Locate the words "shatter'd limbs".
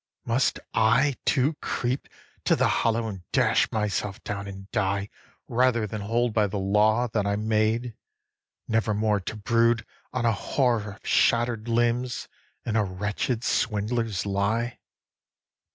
11.07-12.27